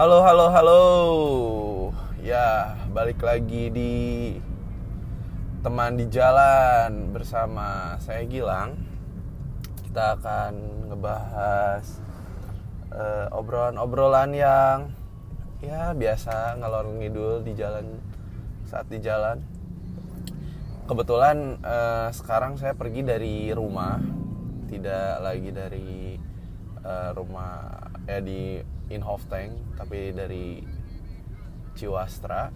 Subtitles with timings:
[0.00, 0.82] Halo, halo, halo.
[2.24, 3.92] Ya, balik lagi di
[5.60, 8.80] teman di jalan bersama saya Gilang.
[9.84, 10.52] Kita akan
[10.88, 11.84] ngebahas
[12.96, 14.88] eh, obrolan-obrolan yang
[15.60, 18.00] ya biasa ngalor ngidul di jalan
[18.64, 19.44] saat di jalan.
[20.88, 24.00] Kebetulan eh, sekarang saya pergi dari rumah,
[24.64, 26.16] tidak lagi dari
[26.88, 27.68] eh, rumah
[28.08, 30.66] ya di Inhofteng, tapi dari
[31.78, 32.50] Ciwastra.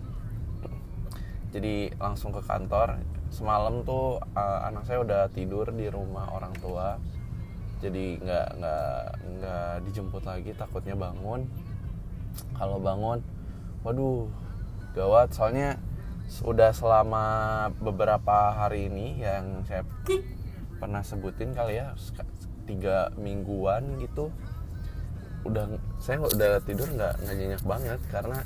[1.54, 2.98] Jadi langsung ke kantor.
[3.30, 6.98] Semalam tuh eh, anak saya udah tidur di rumah orang tua.
[7.78, 8.98] Jadi nggak nggak
[9.38, 11.46] nggak dijemput lagi, takutnya bangun.
[12.58, 13.22] Kalau bangun,
[13.86, 14.26] waduh,
[14.98, 15.30] gawat.
[15.30, 15.78] Soalnya
[16.26, 17.24] sudah selama
[17.78, 19.86] beberapa hari ini yang saya
[20.80, 21.94] pernah sebutin kali ya
[22.64, 24.32] tiga mingguan gitu
[25.44, 25.68] udah
[26.04, 28.44] saya udah tidur nggak nyenyak banget karena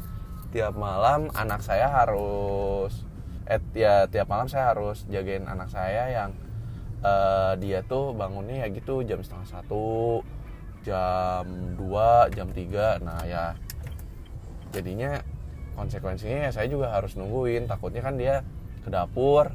[0.55, 3.03] tiap malam anak saya harus
[3.51, 6.31] eh ya tiap malam saya harus jagain anak saya yang
[7.03, 10.23] eh, dia tuh bangunnya ya gitu jam setengah satu
[10.87, 13.59] jam 2 jam 3 nah ya
[14.71, 15.19] jadinya
[15.79, 17.71] konsekuensinya ya saya juga harus nungguin.
[17.71, 18.43] Takutnya kan dia
[18.83, 19.51] ke dapur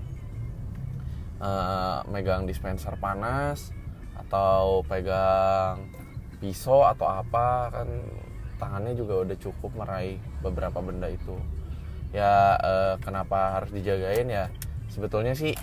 [1.44, 3.76] eh, megang dispenser panas
[4.16, 6.03] atau pegang
[6.44, 7.88] pisau atau apa kan
[8.60, 11.40] tangannya juga udah cukup meraih beberapa benda itu.
[12.12, 14.28] Ya eh, kenapa harus dijagain?
[14.28, 14.52] Ya
[14.92, 15.56] sebetulnya sih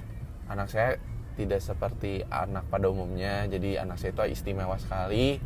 [0.48, 0.96] anak saya
[1.36, 3.44] tidak seperti anak pada umumnya.
[3.44, 5.36] Jadi anak saya itu istimewa sekali.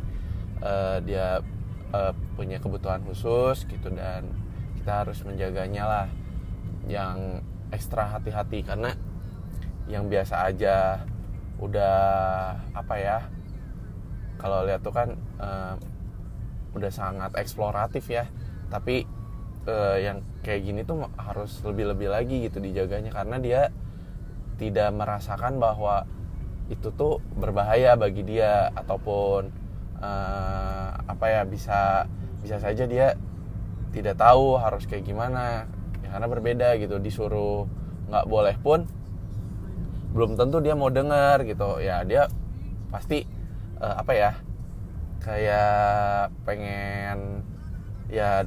[0.63, 1.43] Eh, dia
[1.91, 4.31] eh, punya kebutuhan khusus gitu dan
[4.79, 6.07] kita harus menjaganya lah
[6.87, 7.43] yang
[7.75, 8.63] ekstra hati-hati.
[8.63, 8.95] Karena
[9.91, 11.03] yang biasa aja
[11.59, 11.99] udah
[12.71, 13.19] apa ya
[14.45, 15.09] kalau lihat tuh kan
[15.41, 15.75] eh,
[16.77, 18.29] udah sangat eksploratif ya.
[18.69, 19.01] Tapi
[19.65, 23.09] eh, yang kayak gini tuh harus lebih-lebih lagi gitu dijaganya.
[23.09, 23.61] Karena dia
[24.61, 26.05] tidak merasakan bahwa
[26.69, 28.69] itu tuh berbahaya bagi dia.
[28.77, 29.49] Ataupun
[29.97, 32.05] eh, apa ya bisa
[32.45, 33.17] bisa saja dia
[33.89, 35.65] tidak tahu harus kayak gimana.
[36.05, 37.65] Ya karena berbeda gitu disuruh
[38.13, 38.85] nggak boleh pun
[40.13, 41.81] belum tentu dia mau denger gitu.
[41.81, 42.29] Ya dia
[42.93, 43.34] pasti
[43.81, 44.31] eh, apa ya
[45.25, 47.41] kayak pengen
[48.13, 48.45] ya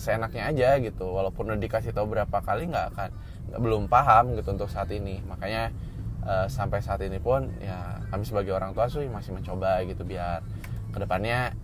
[0.00, 1.06] seenaknya aja gitu.
[1.06, 3.10] Walaupun udah dikasih tahu berapa kali nggak akan
[3.52, 5.20] nggak belum paham gitu untuk saat ini.
[5.28, 5.70] Makanya
[6.24, 10.42] eh, sampai saat ini pun ya kami sebagai orang tua sih masih mencoba gitu biar
[10.90, 11.54] ke depannya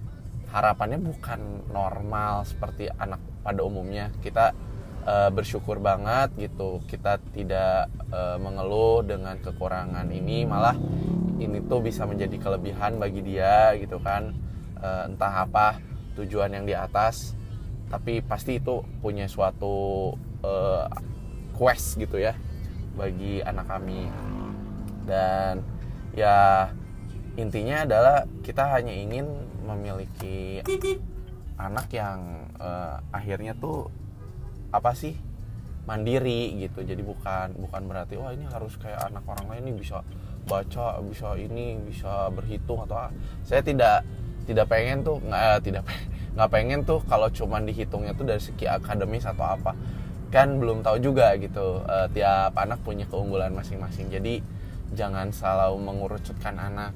[0.47, 4.13] harapannya bukan normal seperti anak pada umumnya.
[4.23, 4.55] Kita
[5.09, 6.85] eh, bersyukur banget gitu.
[6.87, 10.77] Kita tidak eh, mengeluh dengan kekurangan ini malah
[11.37, 14.33] ini tuh bisa menjadi kelebihan bagi dia gitu kan.
[14.77, 15.81] Eh, entah apa
[16.17, 17.37] tujuan yang di atas
[17.87, 20.85] tapi pasti itu punya suatu eh,
[21.55, 22.35] quest gitu ya
[22.97, 24.09] bagi anak kami.
[25.07, 25.63] Dan
[26.17, 26.71] ya
[27.37, 29.29] intinya adalah kita hanya ingin
[29.65, 30.65] memiliki
[31.57, 33.89] anak yang eh, akhirnya tuh
[34.73, 35.17] apa sih?
[35.87, 36.83] Mandiri gitu.
[36.83, 40.03] Jadi bukan bukan berarti wah ini harus kayak anak orang lain ini bisa
[40.47, 43.15] baca bisa ini bisa berhitung atau apa.
[43.43, 44.07] saya tidak
[44.47, 45.83] tidak pengen tuh nggak eh, tidak
[46.39, 49.75] nggak pengen tuh kalau cuman dihitungnya tuh dari segi akademis atau apa
[50.31, 54.43] kan belum tahu juga gitu Eh, tiap anak punya keunggulan masing-masing jadi
[54.95, 56.95] jangan selalu mengerucutkan anak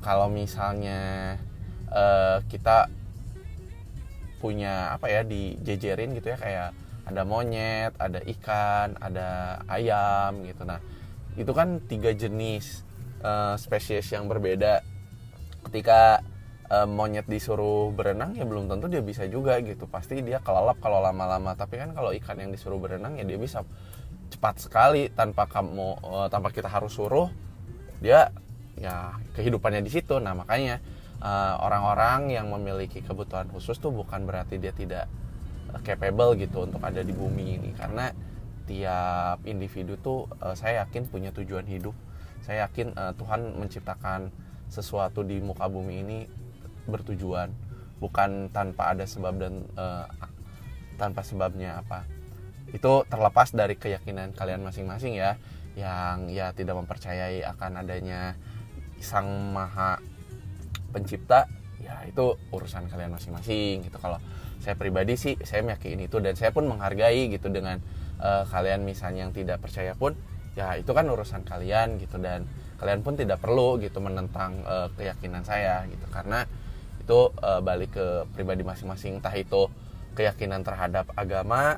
[0.00, 1.36] kalau misalnya
[1.92, 2.88] eh, kita
[4.40, 6.70] punya apa ya dijejerin gitu ya kayak
[7.06, 10.66] ada monyet, ada ikan, ada ayam gitu.
[10.66, 10.82] Nah,
[11.38, 12.82] itu kan tiga jenis
[13.22, 14.82] eh, spesies yang berbeda.
[15.68, 16.20] Ketika
[16.70, 19.86] eh, monyet disuruh berenang ya belum tentu dia bisa juga gitu.
[19.88, 21.54] Pasti dia kelelap kalau lama-lama.
[21.54, 23.62] Tapi kan kalau ikan yang disuruh berenang ya dia bisa
[24.26, 27.30] cepat sekali tanpa kamu eh, tanpa kita harus suruh
[28.02, 28.28] dia
[28.76, 30.20] ya kehidupannya di situ.
[30.20, 30.80] Nah, makanya
[31.64, 35.08] orang-orang yang memiliki kebutuhan khusus tuh bukan berarti dia tidak
[35.82, 38.12] capable gitu untuk ada di bumi ini karena
[38.66, 41.94] tiap individu tuh eh, saya yakin punya tujuan hidup.
[42.44, 44.28] Saya yakin eh, Tuhan menciptakan
[44.66, 46.18] sesuatu di muka bumi ini
[46.90, 47.50] bertujuan,
[48.02, 50.06] bukan tanpa ada sebab dan eh,
[50.98, 52.04] tanpa sebabnya apa.
[52.74, 55.38] Itu terlepas dari keyakinan kalian masing-masing ya,
[55.78, 58.34] yang ya tidak mempercayai akan adanya
[58.98, 60.00] sang maha
[60.90, 61.46] pencipta.
[61.76, 64.00] Ya itu urusan kalian masing-masing gitu.
[64.00, 64.18] Kalau
[64.58, 66.18] saya pribadi sih saya meyakini itu.
[66.18, 67.78] Dan saya pun menghargai gitu dengan
[68.18, 70.16] eh, kalian misalnya yang tidak percaya pun
[70.56, 72.48] ya itu kan urusan kalian gitu dan
[72.80, 76.08] kalian pun tidak perlu gitu menentang eh, keyakinan saya gitu.
[76.08, 76.48] Karena
[76.98, 79.68] itu eh, balik ke pribadi masing-masing entah itu
[80.16, 81.76] keyakinan terhadap agama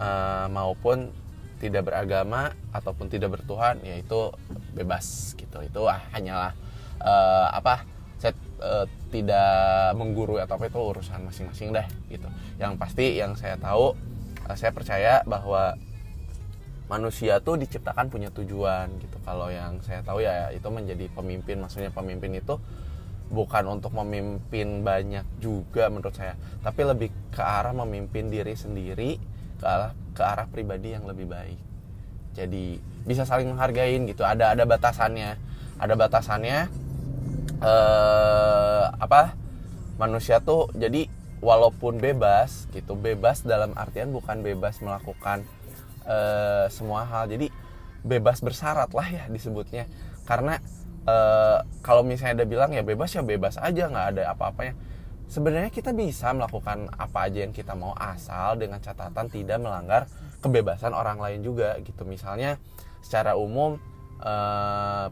[0.00, 1.12] uh, maupun
[1.60, 4.32] tidak beragama ataupun tidak bertuhan yaitu
[4.72, 5.60] bebas gitu.
[5.60, 6.56] Itu ah, hanyalah
[7.04, 7.84] uh, apa
[8.18, 8.32] saya
[8.64, 12.26] uh, tidak menggurui atau apa itu urusan masing-masing deh gitu.
[12.56, 13.94] Yang pasti yang saya tahu
[14.48, 15.76] uh, saya percaya bahwa
[16.86, 19.16] manusia tuh diciptakan punya tujuan gitu.
[19.24, 22.60] Kalau yang saya tahu ya itu menjadi pemimpin maksudnya pemimpin itu
[23.32, 26.36] bukan untuk memimpin banyak juga menurut saya.
[26.60, 29.16] Tapi lebih ke arah memimpin diri sendiri
[29.56, 31.60] ke arah ke arah pribadi yang lebih baik.
[32.36, 32.78] Jadi
[33.08, 34.22] bisa saling menghargain gitu.
[34.26, 35.40] Ada ada batasannya.
[35.80, 36.58] Ada batasannya
[37.64, 39.34] eh, apa
[39.96, 41.08] manusia tuh jadi
[41.40, 45.44] walaupun bebas gitu bebas dalam artian bukan bebas melakukan
[46.06, 47.28] uh, semua hal.
[47.28, 47.48] Jadi
[48.04, 49.88] bebas bersyarat lah ya disebutnya.
[50.28, 50.60] Karena
[51.08, 54.74] uh, kalau misalnya ada bilang ya bebas ya bebas aja nggak ada apa-apanya.
[55.24, 60.04] Sebenarnya kita bisa melakukan apa aja yang kita mau asal dengan catatan tidak melanggar
[60.44, 62.04] kebebasan orang lain juga gitu.
[62.04, 62.60] Misalnya
[63.00, 63.80] secara umum
[64.20, 65.08] uh,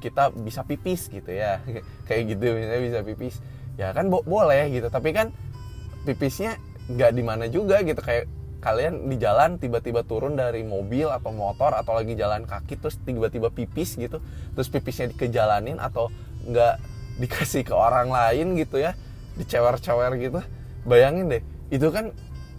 [0.00, 1.60] kita bisa pipis gitu ya.
[2.08, 3.36] Kayak gitu misalnya bisa pipis.
[3.76, 4.88] Ya kan bo boleh gitu.
[4.88, 5.30] Tapi kan
[6.08, 6.56] pipisnya
[6.88, 8.00] nggak di mana juga gitu.
[8.00, 12.98] Kayak kalian di jalan tiba-tiba turun dari mobil atau motor atau lagi jalan kaki terus
[13.06, 14.18] tiba-tiba pipis gitu
[14.54, 16.10] terus pipisnya kejalanin atau
[16.46, 16.74] nggak
[17.22, 18.94] dikasih ke orang lain gitu ya
[19.38, 20.38] dicewer-cewer gitu.
[20.86, 22.14] Bayangin deh itu kan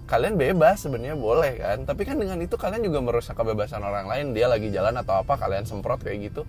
[0.07, 1.83] kalian bebas sebenarnya boleh kan?
[1.83, 5.35] Tapi kan dengan itu kalian juga merusak kebebasan orang lain dia lagi jalan atau apa
[5.35, 6.47] kalian semprot kayak gitu.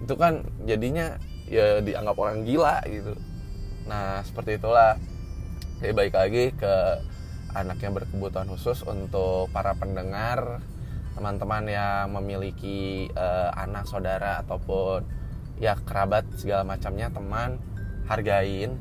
[0.00, 1.16] Itu kan jadinya
[1.48, 3.16] ya dianggap orang gila gitu.
[3.88, 4.96] Nah seperti itulah.
[5.80, 6.74] Jadi baik lagi ke
[7.54, 10.62] anak yang berkebutuhan khusus untuk para pendengar
[11.14, 15.04] teman-teman yang memiliki uh, anak saudara ataupun
[15.60, 17.60] ya kerabat segala macamnya teman
[18.08, 18.78] hargain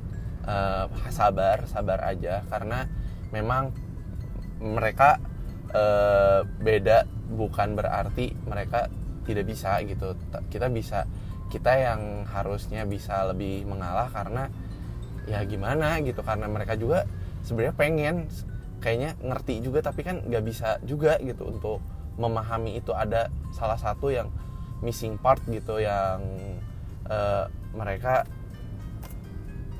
[0.47, 2.45] uh, sabar sabar aja.
[2.47, 2.87] Karena
[3.35, 3.75] memang
[4.61, 5.19] mereka
[5.75, 8.87] uh, beda bukan berarti mereka
[9.27, 10.15] tidak bisa gitu.
[10.47, 11.05] Kita bisa
[11.49, 14.47] kita yang harusnya bisa lebih mengalah karena
[15.27, 16.23] ya gimana gitu.
[16.23, 17.03] Karena mereka juga
[17.43, 18.15] sebenarnya pengen
[18.79, 21.79] kayaknya ngerti juga tapi kan nggak bisa juga gitu untuk
[22.19, 22.91] memahami itu.
[22.95, 24.31] Ada salah satu yang
[24.79, 26.23] missing part gitu yang
[27.07, 27.45] uh,
[27.75, 28.23] mereka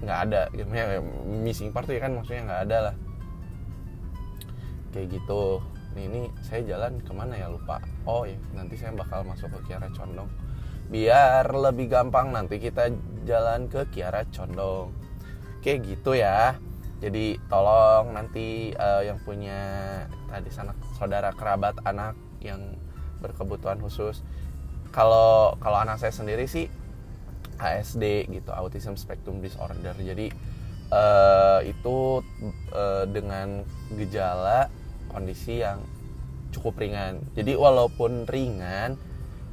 [0.03, 0.67] nggak ada gitu.
[0.71, 2.95] Ya missing part ya kan maksudnya nggak ada lah.
[4.95, 5.63] Kayak gitu.
[5.97, 7.49] Nih ini saya jalan ke mana ya?
[7.49, 7.81] Lupa.
[8.05, 10.29] Oh ya nanti saya bakal masuk ke Kiara Condong.
[10.89, 12.93] Biar lebih gampang nanti kita
[13.25, 14.93] jalan ke Kiara Condong.
[15.59, 16.55] Kayak gitu ya
[16.99, 19.59] jadi tolong nanti uh, yang punya
[20.27, 22.75] tadi sanak saudara kerabat anak yang
[23.23, 24.19] berkebutuhan khusus.
[24.91, 26.67] Kalau kalau anak saya sendiri sih
[27.55, 29.95] ASD gitu autism spectrum disorder.
[29.95, 30.27] Jadi
[30.91, 32.19] uh, itu
[32.75, 33.63] uh, dengan
[33.95, 34.67] gejala
[35.07, 35.79] kondisi yang
[36.51, 37.23] cukup ringan.
[37.31, 38.99] Jadi walaupun ringan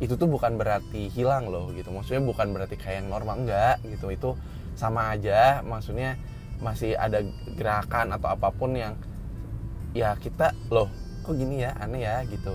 [0.02, 1.94] itu tuh bukan berarti hilang loh gitu.
[1.94, 4.10] Maksudnya bukan berarti kayak yang normal enggak gitu.
[4.10, 4.30] Itu
[4.74, 6.18] sama aja maksudnya
[6.60, 7.20] masih ada
[7.56, 8.96] gerakan atau apa pun yang
[9.96, 10.88] ya kita loh
[11.24, 12.52] kok gini ya aneh ya gitu.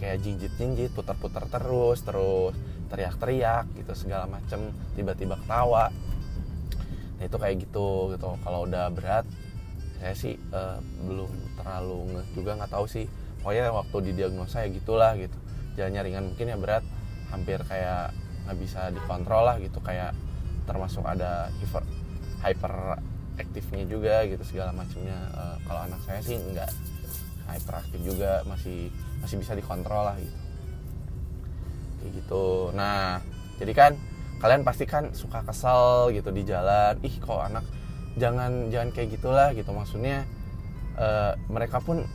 [0.00, 2.56] Kayak jinjit jinjit putar putar terus terus
[2.90, 5.92] teriak teriak gitu segala macem tiba-tiba ketawa.
[7.20, 8.28] Nah itu kayak gitu gitu.
[8.42, 9.28] Kalau udah berat
[10.00, 11.28] saya sih uh, belum
[11.60, 13.06] terlalu nge juga nggak tahu sih.
[13.44, 15.36] Pokoknya waktu didiagnosa ya gitulah gitu.
[15.76, 16.84] Jalannya ringan mungkin ya berat.
[17.30, 18.16] Hampir kayak
[18.48, 19.78] nggak bisa dikontrol lah gitu.
[19.84, 20.16] Kayak
[20.64, 21.84] termasuk ada hyper
[22.40, 22.74] hyper
[23.42, 25.18] aktifnya juga gitu segala macamnya.
[25.34, 26.70] Uh, kalau anak saya sih nggak
[27.50, 30.38] hyperaktif juga masih masih bisa dikontrol lah gitu.
[32.00, 32.46] Kayak gitu.
[32.76, 33.20] Nah
[33.58, 33.92] jadi kan
[34.40, 36.96] kalian pasti kan suka kesel gitu di jalan.
[37.04, 37.64] Ih kok anak
[38.16, 39.70] jangan jangan kayak gitulah gitu.
[39.72, 40.24] Maksudnya
[40.96, 42.06] uh, mereka pun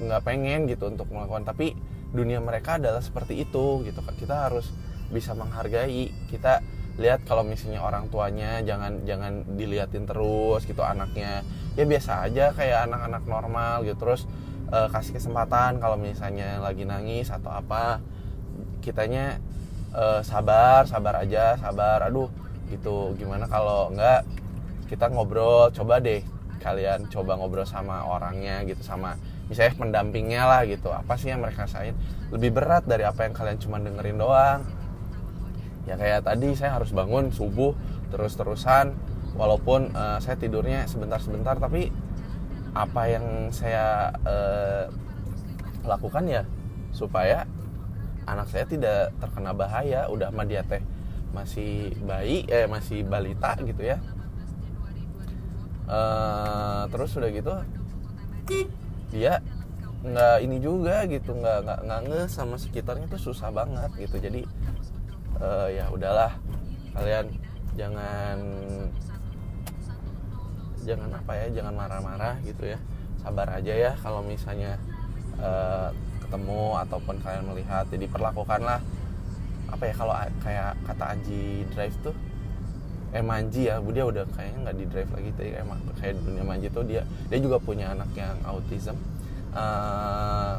[0.00, 1.44] nggak pengen gitu untuk melakukan.
[1.44, 1.74] Tapi
[2.14, 4.70] dunia mereka adalah seperti itu gitu kita harus
[5.10, 6.62] bisa menghargai kita
[6.94, 11.42] lihat kalau misalnya orang tuanya jangan jangan diliatin terus gitu anaknya.
[11.74, 13.98] Ya biasa aja kayak anak-anak normal gitu.
[13.98, 14.30] Terus
[14.70, 17.98] uh, kasih kesempatan kalau misalnya lagi nangis atau apa
[18.78, 19.42] kitanya
[19.90, 22.06] uh, sabar sabar aja sabar.
[22.06, 22.30] Aduh
[22.70, 23.18] gitu.
[23.18, 24.22] Gimana kalau enggak
[24.86, 26.22] kita ngobrol coba deh
[26.62, 29.18] kalian coba ngobrol sama orangnya gitu sama
[29.50, 30.94] misalnya pendampingnya lah gitu.
[30.94, 31.98] Apa sih yang mereka rasain?
[32.30, 34.62] Lebih berat dari apa yang kalian cuma dengerin doang
[35.84, 37.76] ya kayak tadi saya harus bangun subuh
[38.08, 38.96] terus-terusan
[39.36, 41.90] walaupun uh, saya tidurnya sebentar-sebentar tapi
[42.74, 44.90] apa yang saya uh,
[45.86, 46.42] lakukan ya
[46.90, 47.46] supaya
[48.24, 50.80] anak saya tidak terkena bahaya udah mah dia teh
[51.34, 53.98] masih bayi eh masih balita gitu ya.
[55.84, 57.52] Uh, terus udah gitu
[59.12, 59.44] dia
[60.00, 64.16] nggak ini juga gitu nggak nggak nggak nge sama sekitarnya tuh susah banget gitu.
[64.16, 64.48] Jadi
[65.40, 66.32] uh, ya udahlah
[66.94, 67.26] kalian
[67.74, 68.38] jangan
[70.84, 72.78] jangan apa ya jangan marah-marah gitu ya.
[73.24, 74.76] Sabar aja ya kalau misalnya
[75.40, 75.88] uh,
[76.20, 77.88] ketemu ataupun kalian melihat.
[77.88, 78.78] Jadi perlakukanlah
[79.72, 80.14] apa ya kalau
[80.44, 82.14] kayak kata Anji Drive tuh
[83.14, 86.66] eh Manji ya dia udah kayaknya nggak di drive lagi tapi emang kayak dunia Manji
[86.66, 88.98] tuh dia dia juga punya anak yang autism.
[89.54, 90.58] Uh,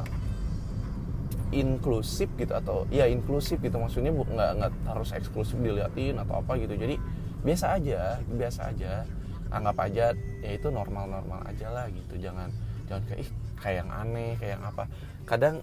[1.55, 6.75] inklusif gitu atau ya inklusif gitu maksudnya nggak nggak harus eksklusif diliatin atau apa gitu.
[6.75, 6.99] Jadi
[7.47, 9.07] biasa aja biasa aja.
[9.55, 10.11] Anggap aja
[10.43, 12.19] ya itu normal normal aja lah gitu.
[12.19, 12.51] Jangan
[12.91, 13.29] jangan kayak ih
[13.63, 14.83] kayak yang aneh kayak yang apa.
[15.23, 15.55] Kadang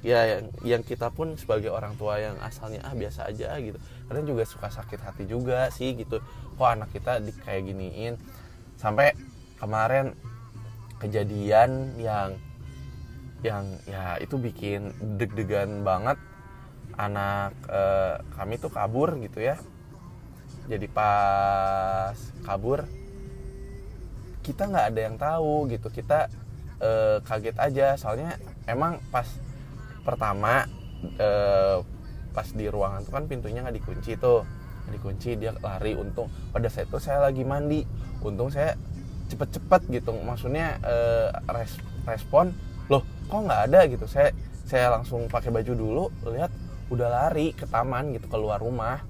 [0.00, 3.80] ya yang, yang kita pun sebagai orang tua yang asalnya ah biasa aja gitu.
[4.08, 6.20] Kadang juga suka sakit hati juga sih gitu.
[6.60, 8.14] Kok anak kita di kayak giniin?
[8.76, 9.16] Sampai
[9.56, 10.12] kemarin
[11.00, 12.36] kejadian yang
[13.40, 16.20] yang ya itu bikin deg-degan banget.
[17.00, 19.56] Anak eh, kami tuh kabur gitu ya.
[20.68, 22.84] Jadi pas kabur
[24.44, 25.88] kita nggak ada yang tahu gitu.
[25.88, 26.28] Kita
[26.80, 27.86] eh, kaget aja.
[27.96, 28.36] Soalnya
[28.68, 29.26] emang pas
[30.04, 30.68] pertama
[31.16, 31.78] eh,
[32.30, 34.44] pas di ruangan tuh kan pintunya nggak dikunci tuh.
[34.84, 35.96] Nggak dikunci dia lari.
[35.96, 37.88] Untung pada saat itu saya lagi mandi.
[38.20, 38.76] Untung saya
[39.32, 40.12] cepet-cepet gitu.
[40.20, 42.52] Maksudnya eh, res, respon
[43.30, 44.04] kok nggak ada gitu?
[44.10, 44.34] Saya
[44.66, 46.50] saya langsung pakai baju dulu lihat
[46.90, 49.00] udah lari ke taman gitu keluar rumah.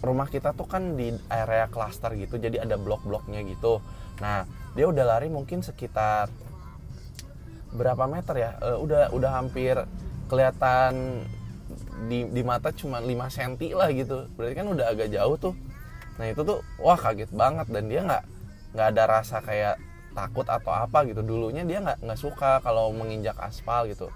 [0.00, 3.78] Rumah kita tuh kan di area klaster gitu jadi ada blok-bloknya gitu.
[4.18, 4.44] Nah
[4.74, 6.30] dia udah lari mungkin sekitar
[7.70, 8.50] berapa meter ya?
[8.58, 9.78] Uh, udah udah hampir
[10.26, 11.22] kelihatan
[12.06, 14.26] di, di mata cuma 5 cm lah gitu.
[14.34, 15.54] Berarti kan udah agak jauh tuh.
[16.18, 17.66] Nah itu tuh wah kaget banget.
[17.70, 18.24] Dan dia nggak
[18.74, 19.76] nggak ada rasa kayak
[20.12, 21.22] takut atau apa gitu.
[21.22, 24.10] Dulunya dia nggak nggak suka kalau menginjak aspal gitu.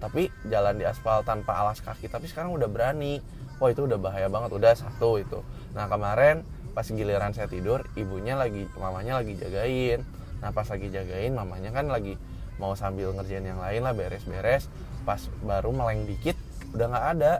[0.00, 3.20] Tapi jalan di aspal tanpa alas kaki tapi sekarang udah berani.
[3.60, 4.50] Wah itu udah bahaya banget.
[4.56, 5.44] Udah satu itu.
[5.76, 10.00] Nah kemarin pas giliran saya tidur ibunya lagi mamanya lagi jagain.
[10.40, 12.16] Nah pas lagi jagain mamanya kan lagi
[12.56, 14.72] mau sambil ngerjain yang lain lah beres-beres.
[15.04, 16.36] Pas baru meleng dikit
[16.72, 17.32] udah nggak ada.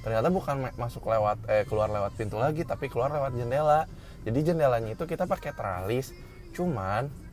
[0.00, 3.84] Ternyata bukan masuk lewat eh keluar lewat pintu lagi tapi keluar lewat jendela.
[4.24, 6.10] Jadi jendelanya itu kita pakai teralis
[6.56, 7.25] cuman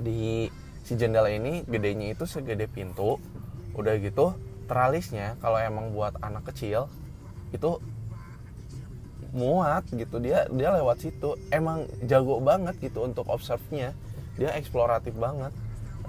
[0.00, 0.48] di
[0.82, 3.20] si jendela ini gedenya itu segede pintu
[3.76, 4.34] udah gitu
[4.66, 6.90] teralisnya kalau emang buat anak kecil
[7.50, 7.78] itu
[9.30, 10.18] muat gitu.
[10.18, 11.38] Dia dia lewat situ.
[11.50, 13.94] Emang jago banget gitu untuk observe-nya.
[14.38, 15.54] Dia eksploratif banget.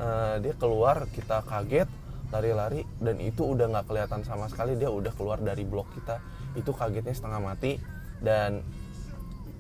[0.02, 1.86] Uh, dia keluar kita kaget
[2.32, 4.78] lari-lari dan itu udah nggak kelihatan sama sekali.
[4.78, 6.22] Dia udah keluar dari blok kita.
[6.58, 7.78] Itu kagetnya setengah mati.
[8.22, 8.62] Dan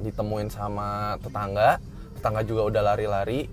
[0.02, 1.78] ditemuin sama tetangga.
[2.18, 3.50] Tetangga juga udah lari-lari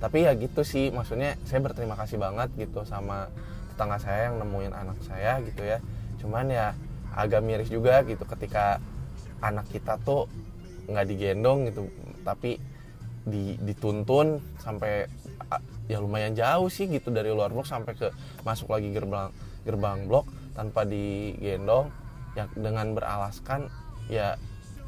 [0.00, 3.28] tapi ya gitu sih maksudnya saya berterima kasih banget gitu sama
[3.68, 5.78] tetangga saya yang nemuin anak saya gitu ya.
[6.24, 6.72] Cuman ya
[7.12, 8.80] agak miris juga gitu ketika
[9.44, 10.24] anak kita tuh
[10.88, 11.92] nggak digendong gitu
[12.24, 12.56] tapi
[13.28, 15.04] di, dituntun sampai
[15.92, 18.08] ya lumayan jauh sih gitu dari luar blok sampai ke
[18.40, 19.28] masuk lagi gerbang
[19.68, 20.24] gerbang blok
[20.56, 21.92] tanpa digendong.
[22.38, 23.68] Ya dengan beralaskan
[24.08, 24.40] ya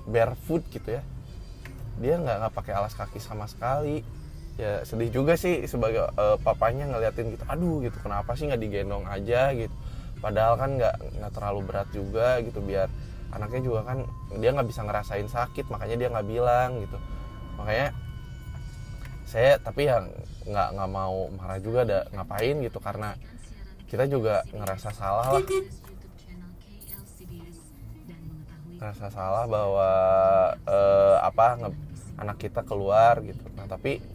[0.09, 1.03] barefoot gitu ya.
[2.01, 4.22] Dia nggak nggak pakai alas kaki sama sekali
[4.61, 9.05] ya sedih juga sih sebagai uh, papanya ngeliatin gitu aduh gitu kenapa sih nggak digendong
[9.09, 9.53] aja?
[9.57, 9.73] Gitu.
[10.21, 12.87] Padahal kan nggak nggak terlalu berat juga gitu biar
[13.33, 13.99] anaknya juga kan
[14.39, 16.99] dia nggak bisa ngerasain sakit makanya dia nggak bilang gitu.
[17.57, 17.89] Makanya
[19.25, 20.13] saya tapi yang
[20.45, 23.17] nggak nggak mau marah juga ada ngapain gitu karena
[23.89, 25.45] kita juga ngerasa salah lah.
[28.77, 29.91] Ngerasa salah bahwa
[30.69, 31.73] uh, apa
[32.21, 33.41] anak kita keluar gitu.
[33.57, 34.12] Nah tapi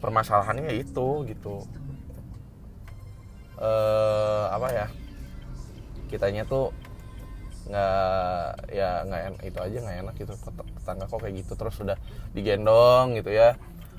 [0.00, 1.64] permasalahannya itu gitu.
[3.56, 4.86] Uh, apa ya?
[6.12, 6.70] Kitanya tuh
[7.66, 10.32] nggak ya nggak enak itu aja nggak enak gitu.
[10.80, 11.96] Tetangga kok kayak gitu terus sudah
[12.36, 13.56] digendong gitu ya.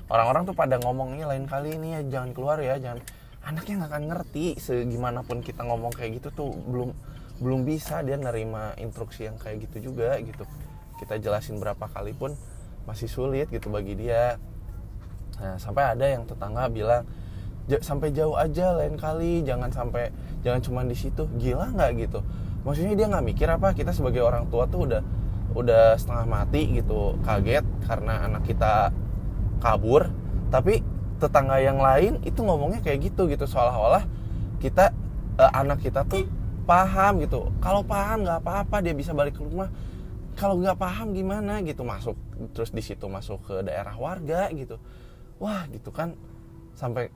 [0.08, 3.04] Orang-orang tuh pada ngomongnya lain kali ini ya jangan keluar ya jangan.
[3.44, 6.92] Anaknya nggak akan ngerti segimanapun kita ngomong kayak gitu tuh belum
[7.38, 10.48] belum bisa dia nerima instruksi yang kayak gitu juga gitu.
[10.98, 12.34] Kita jelasin berapa kali pun
[12.88, 14.40] masih sulit gitu bagi dia
[15.38, 17.06] nah sampai ada yang tetangga bilang
[17.84, 20.08] sampai jauh aja lain kali jangan sampai
[20.40, 21.28] jangan cuma di situ.
[21.36, 22.24] Gila nggak gitu?
[22.64, 25.04] Maksudnya dia nggak mikir apa kita sebagai orang tua tuh udah
[25.52, 28.96] udah setengah mati gitu kaget karena anak kita
[29.60, 30.08] kabur.
[30.48, 30.80] Tapi
[31.20, 34.08] tetangga yang lain itu ngomongnya kayak gitu gitu seolah-olah
[34.64, 34.96] kita
[35.36, 36.24] eh, anak kita tuh
[36.64, 37.52] paham gitu.
[37.60, 39.68] Kalau paham nggak apa-apa dia bisa balik ke rumah.
[40.40, 42.16] Kalau nggak paham gimana gitu masuk
[42.54, 44.78] terus di situ masuk ke daerah warga gitu
[45.42, 46.14] wah gitu kan.
[46.78, 47.10] Sampai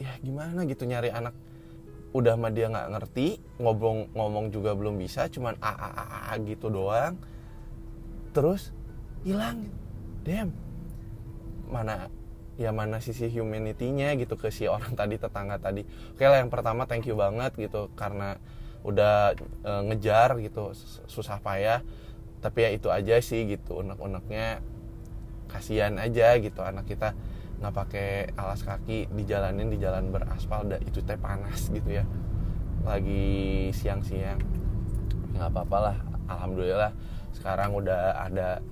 [0.00, 1.36] ya gimana gitu nyari anak.
[2.10, 6.34] Udah mah dia nggak ngerti ngomong ngomong juga belum bisa cuman a a a, a
[6.42, 7.14] gitu doang.
[8.32, 8.72] Terus
[9.22, 9.68] hilang.
[10.24, 10.52] Dem
[11.70, 12.10] mana
[12.60, 15.86] ya mana sisi humanity-nya gitu ke si orang tadi tetangga tadi.
[16.12, 18.36] Oke lah yang pertama thank you banget gitu karena
[18.84, 19.32] udah
[19.64, 20.76] e, ngejar gitu
[21.08, 21.80] susah payah.
[22.40, 24.64] Tapi ya itu aja sih gitu unek-uneknya
[25.48, 27.12] kasihan aja gitu anak kita
[27.60, 32.04] nggak pakai alas kaki dijalanin di jalan beraspal dan itu teh panas gitu ya.
[32.88, 34.40] Lagi siang-siang.
[35.36, 35.96] Nggak apa-apa lah
[36.32, 36.92] alhamdulillah.
[37.36, 38.64] Sekarang udah ada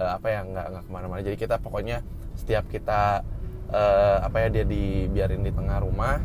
[0.00, 1.20] uh, apa ya nggak nggak ke mana-mana.
[1.20, 2.00] Jadi kita pokoknya
[2.32, 3.20] setiap kita
[3.68, 6.16] uh, apa ya dia dibiarin di tengah rumah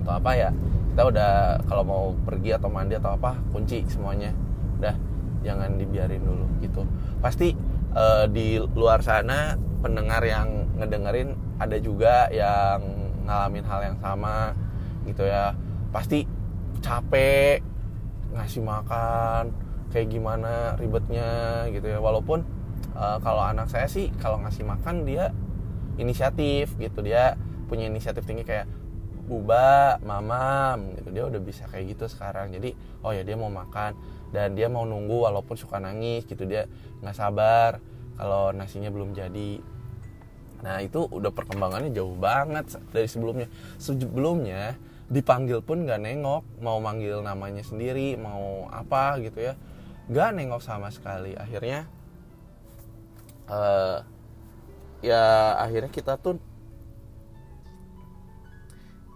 [0.00, 0.50] atau apa ya
[0.90, 1.32] kita udah
[1.68, 4.32] kalau mau pergi atau mandi atau apa kunci semuanya.
[4.80, 4.96] Udah
[5.44, 6.88] jangan dibiarin dulu gitu.
[7.20, 7.52] Pasti
[7.92, 12.80] uh, di luar sana pendengar yang ngedengerin ada juga yang
[13.24, 14.52] ngalamin hal yang sama
[15.08, 15.56] gitu ya.
[15.90, 16.28] Pasti
[16.80, 17.64] capek
[18.36, 19.50] ngasih makan
[19.90, 21.98] kayak gimana ribetnya gitu ya.
[21.98, 22.44] Walaupun
[22.94, 25.32] uh, kalau anak saya sih kalau ngasih makan dia
[25.96, 27.00] inisiatif gitu.
[27.00, 27.34] Dia
[27.66, 28.68] punya inisiatif tinggi kayak
[29.26, 31.08] buba mamam gitu.
[31.10, 32.52] Dia udah bisa kayak gitu sekarang.
[32.52, 33.96] Jadi oh ya dia mau makan.
[34.30, 36.46] Dan dia mau nunggu walaupun suka nangis gitu.
[36.46, 36.70] Dia
[37.02, 37.82] nggak sabar
[38.20, 39.64] kalau nasinya belum jadi.
[40.60, 43.48] Nah itu udah perkembangannya jauh banget dari sebelumnya.
[43.80, 44.76] Sebelumnya
[45.08, 46.44] dipanggil pun nggak nengok.
[46.60, 49.56] Mau manggil namanya sendiri mau apa gitu ya.
[50.12, 51.32] Nggak nengok sama sekali.
[51.32, 51.88] Akhirnya
[53.48, 54.04] uh,
[55.00, 56.36] ya akhirnya kita tuh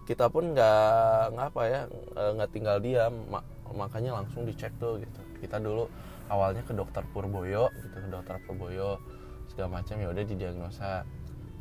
[0.09, 1.81] kita pun nggak ngapa ya
[2.41, 3.13] nggak tinggal diam.
[3.69, 5.21] Makanya langsung dicek tuh gitu.
[5.45, 5.85] Kita dulu
[6.29, 8.97] awalnya ke dokter Purboyo gitu ke dokter Purboyo
[9.49, 11.05] segala macam ya udah didiagnosa.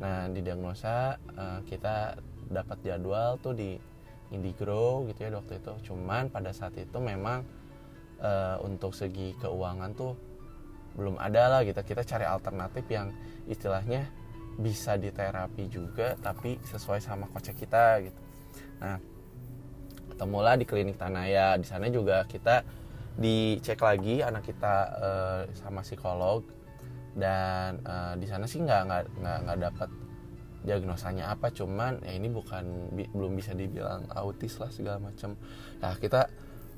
[0.00, 3.76] Nah didiagnosa uh, kita dapat jadwal tuh di
[4.32, 5.92] Indigrow gitu ya waktu itu.
[5.92, 7.44] Cuman pada saat itu memang
[8.18, 10.16] uh, untuk segi keuangan tuh
[10.96, 11.78] belum ada lah gitu.
[11.84, 13.12] Kita cari alternatif yang
[13.46, 14.08] istilahnya
[14.54, 18.20] bisa diterapi juga tapi sesuai sama kocek kita gitu.
[18.80, 18.98] Nah
[20.14, 21.58] ketemulah di klinik Tanaya.
[21.58, 22.62] Di sana juga kita
[23.14, 26.42] dicek lagi anak kita uh, sama psikolog.
[27.14, 29.90] Dan uh, di sana sih nggak nggak nggak nggak dapat
[30.66, 31.54] diagnosanya apa.
[31.54, 35.38] Cuman ya ini bukan bi, belum bisa dibilang autis lah segala macam
[35.78, 36.26] nah kita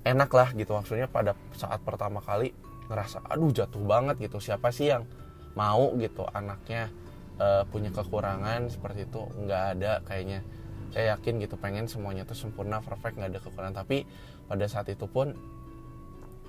[0.05, 0.77] enak lah gitu.
[0.77, 2.53] Maksudnya pada saat pertama kali
[2.93, 4.37] ngerasa aduh jatuh banget gitu.
[4.45, 5.09] Siapa sih yang
[5.57, 6.93] mau gitu anaknya
[7.41, 9.25] uh, punya kekurangan seperti itu?
[9.41, 10.45] Nggak ada kayaknya.
[10.93, 13.75] Saya yakin gitu pengen semuanya tuh sempurna perfect nggak ada kekurangan.
[13.81, 14.05] Tapi
[14.47, 15.33] pada saat itu pun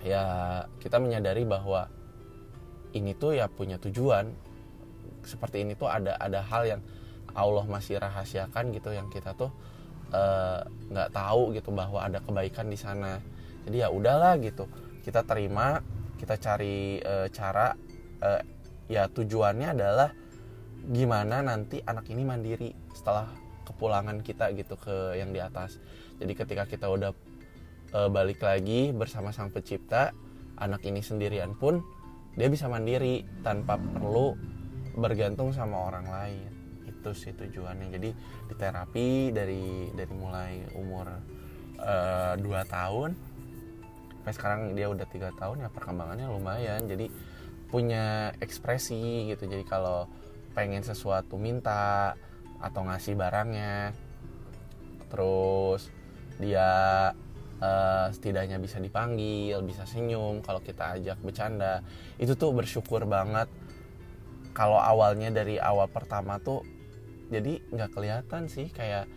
[0.08, 0.24] ya
[0.80, 1.92] kita menyadari bahwa
[2.96, 4.32] ini tuh ya punya tujuan.
[5.28, 6.82] Seperti ini tuh ada ada hal yang
[7.36, 9.52] Allah masih rahasiakan gitu yang kita tuh
[10.16, 13.20] eh, nggak uh, tahu gitu bahwa ada kebaikan di sana.
[13.68, 14.66] Jadi ya udahlah gitu.
[15.04, 15.84] Kita terima
[16.18, 17.76] kita cari uh, cara
[18.24, 18.42] uh,
[18.90, 20.10] ya tujuannya adalah
[20.88, 23.28] gimana nanti anak ini mandiri setelah
[23.68, 25.78] kepulangan kita gitu ke yang di atas.
[26.18, 27.12] Jadi ketika kita udah
[27.94, 30.12] uh, balik lagi bersama sang pencipta.
[30.58, 31.86] Anak ini sendirian pun
[32.34, 34.34] dia bisa mandiri tanpa perlu
[34.98, 36.50] bergantung sama orang lain.
[36.90, 37.94] Itu sih tujuannya.
[37.94, 38.10] Jadi
[38.50, 41.08] di terapi dari dari mulai umur
[41.78, 43.12] uh, eh, 2 tahun
[44.18, 46.82] sampai sekarang dia udah tiga tahun ya perkembangannya lumayan.
[46.90, 47.08] Jadi
[47.70, 49.46] punya ekspresi gitu.
[49.46, 50.10] Jadi kalau
[50.58, 52.18] pengen sesuatu minta
[52.58, 53.94] atau ngasih barangnya
[55.08, 55.94] terus
[56.42, 57.14] dia
[57.62, 61.82] uh, setidaknya bisa dipanggil bisa senyum kalau kita ajak bercanda.
[62.22, 63.50] Itu tuh bersyukur banget.
[64.54, 66.66] Kalau awalnya dari awal pertama tuh
[67.30, 68.70] jadi nggak kelihatan sih.
[68.74, 69.10] Kayak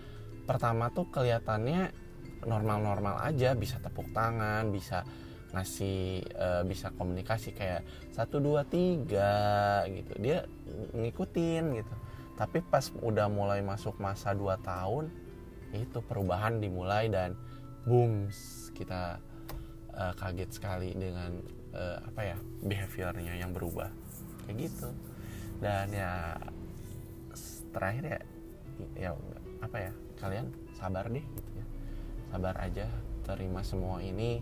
[0.44, 1.92] pertama tuh kelihatannya
[2.44, 5.04] normal-normal aja bisa tepuk tangan bisa
[5.50, 10.12] ngasih uh, bisa komunikasi kayak satu dua tiga gitu.
[10.20, 10.44] Dia
[10.94, 11.94] ngikutin gitu.
[12.40, 15.12] Tapi pas udah mulai masuk masa 2 tahun
[15.76, 17.36] itu perubahan dimulai dan
[17.84, 18.28] boom
[18.76, 19.20] kita
[19.96, 21.36] uh, kaget sekali dengan
[21.76, 23.92] uh, apa ya behaviornya yang berubah.
[24.46, 24.88] Kayak gitu.
[25.60, 26.36] Dan ya
[27.70, 28.20] terakhir ya
[28.96, 29.10] ya
[29.60, 31.66] apa ya kalian sabar deh gitu ya.
[32.32, 32.86] Sabar aja
[33.24, 34.40] terima semua ini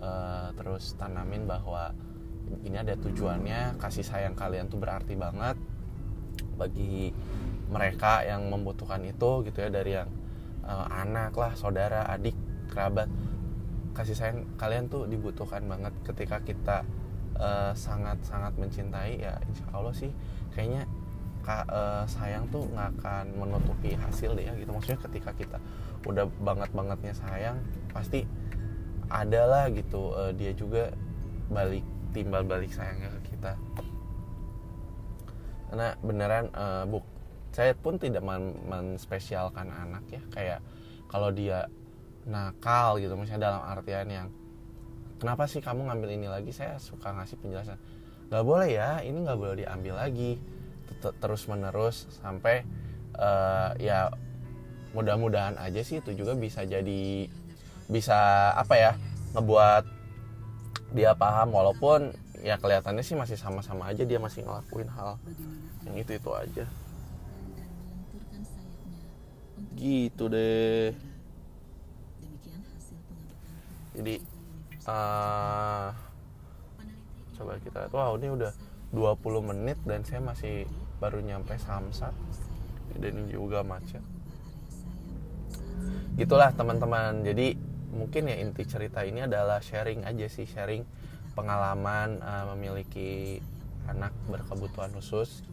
[0.00, 1.96] uh, terus tanamin bahwa
[2.64, 5.56] ini ada tujuannya kasih sayang kalian tuh berarti banget.
[6.58, 7.14] Bagi
[7.68, 10.10] mereka yang membutuhkan itu gitu ya dari yang
[10.64, 12.47] uh, anak lah saudara adik
[12.78, 13.10] kerabat.
[13.90, 16.86] Kasih sayang kalian tuh dibutuhkan banget ketika kita
[17.38, 20.10] sangat sangat sangat mencintai ya insya Allah sih
[20.54, 20.86] kayaknya
[21.46, 24.70] uh, sayang tuh nggak akan menutupi hasil deh ya gitu.
[24.70, 25.58] Maksudnya ketika kita
[26.06, 27.58] udah banget bangetnya sayang
[27.90, 28.22] pasti
[29.10, 30.94] ada lah gitu uh, dia juga
[31.48, 33.52] balik timbal balik sayangnya ke kita.
[35.68, 37.04] Karena beneran uh, buk
[37.54, 40.22] saya pun tidak men menspesialkan anak ya.
[40.30, 40.60] Kayak
[41.08, 41.66] kalau dia
[42.28, 44.28] nakal gitu misalnya dalam artian yang
[45.16, 46.52] kenapa sih kamu ngambil ini lagi?
[46.52, 47.80] Saya suka ngasih penjelasan
[48.28, 50.36] nggak boleh ya ini nggak boleh diambil lagi.
[50.98, 52.66] Terus menerus sampai
[53.16, 54.12] uh, ya
[54.92, 57.28] mudah-mudahan aja sih itu juga bisa jadi
[57.88, 58.92] bisa apa ya
[59.36, 59.84] ngebuat
[60.96, 65.20] dia paham walaupun ya kelihatannya sih masih sama-sama aja dia masih ngelakuin hal
[65.84, 66.64] yang itu itu aja
[69.76, 70.96] gitu deh
[73.98, 74.14] jadi
[74.86, 75.90] uh,
[77.34, 78.52] coba kita wow ini udah
[78.94, 80.64] 20 menit dan saya masih
[80.96, 82.14] baru nyampe Samsat.
[82.98, 84.00] Dan ini juga macet.
[86.16, 87.22] Gitulah teman-teman.
[87.22, 87.54] Jadi
[87.92, 90.48] mungkin ya inti cerita ini adalah sharing aja sih.
[90.48, 90.82] Sharing
[91.36, 93.38] pengalaman uh, memiliki
[93.86, 95.44] anak berkebutuhan khusus.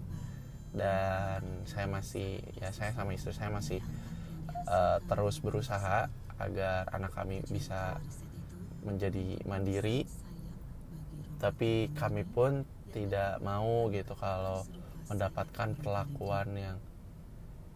[0.71, 3.79] Dan saya masih ya saya sama istri saya masih
[4.67, 7.95] uh, terus berusaha agar anak kami bisa
[8.85, 10.05] menjadi mandiri
[11.41, 12.63] tapi kami pun
[12.95, 14.63] tidak mau gitu kalau
[15.11, 16.77] mendapatkan perlakuan yang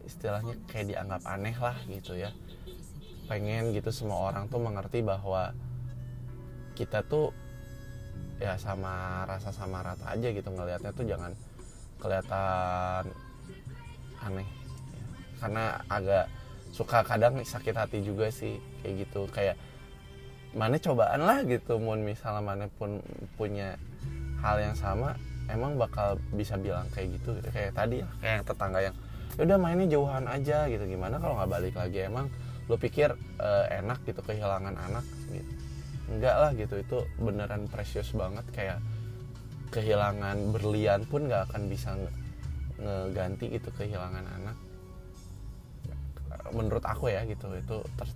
[0.08, 2.32] istilahnya kayak dianggap aneh lah gitu ya.
[3.30, 5.54] Pengen gitu semua orang tuh mengerti bahwa
[6.74, 7.36] kita tuh
[8.40, 11.32] ya sama rasa sama rata aja gitu ngelihatnya tuh jangan
[12.00, 13.12] kelihatan
[14.24, 14.48] aneh.
[14.96, 15.06] Ya.
[15.44, 16.26] karena agak
[16.72, 19.28] suka kadang sakit hati juga sih kayak gitu.
[19.30, 19.60] Kayak
[20.54, 22.02] mana cobaan lah gitu mun.
[22.02, 23.04] Misalnya mana pun
[23.38, 23.78] punya
[24.40, 27.50] hal yang sama emang bakal bisa bilang kayak gitu gitu.
[27.50, 28.96] Kayak tadi ya kayak tetangga yang
[29.38, 30.84] ya udah mainnya jauhan aja gitu.
[30.86, 32.06] Gimana kalau nggak balik lagi?
[32.06, 32.30] Emang
[32.70, 33.10] lo pikir
[33.42, 35.06] uh, enak gitu kehilangan anak?
[35.34, 35.52] Gitu.
[36.10, 36.76] Enggak lah gitu.
[36.78, 38.46] Itu beneran precious banget.
[38.54, 38.80] Kayak
[39.70, 41.94] kehilangan berlian pun nggak akan bisa
[42.80, 44.58] ngeganti gitu kehilangan anak.
[46.54, 47.50] Menurut aku ya gitu.
[47.58, 48.10] Itu ter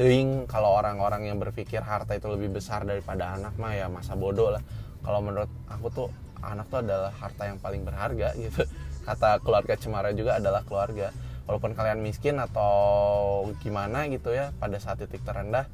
[0.00, 4.48] Ting kalau orang-orang yang berpikir harta itu lebih besar daripada anak mah ya masa bodoh
[4.48, 4.64] lah.
[5.04, 6.08] Kalau menurut aku tuh
[6.40, 8.64] anak tuh adalah harta yang paling berharga gitu.
[9.04, 11.12] Kata keluarga Cemara juga adalah keluarga.
[11.44, 15.68] Walaupun kalian miskin atau gimana gitu ya pada saat titik terendah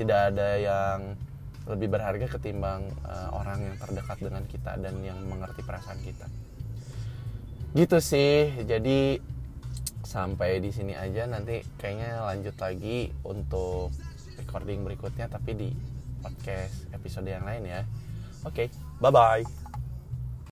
[0.00, 0.98] tidak ada yang
[1.68, 6.24] lebih berharga ketimbang uh, orang yang terdekat dengan kita dan yang mengerti perasaan kita.
[7.76, 8.64] Gitu sih.
[8.64, 9.20] Jadi
[10.08, 11.28] sampai di sini aja.
[11.28, 13.92] Nanti kayaknya lanjut lagi untuk
[14.40, 15.68] recording berikutnya tapi di
[16.24, 17.84] podcast episode yang lain ya.
[18.48, 18.66] Oke okay,
[19.04, 19.67] bye bye